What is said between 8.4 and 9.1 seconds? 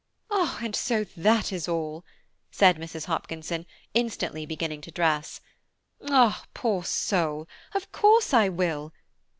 will.